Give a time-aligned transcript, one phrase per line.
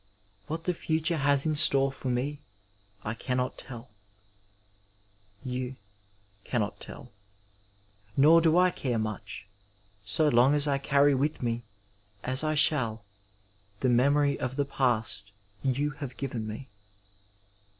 [0.47, 2.39] What the future has in store for me,
[3.03, 3.85] I cannot teU—
[5.45, 5.75] you
[6.43, 7.11] cannot tell.
[8.17, 9.45] Nor do I care much,
[10.03, 11.61] so long as I carry with me,
[12.23, 13.05] as I shall,
[13.81, 15.29] the memory of the past
[15.61, 16.67] you have given me.